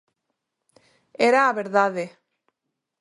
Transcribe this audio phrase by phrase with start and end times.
[1.29, 2.05] Era a verdade.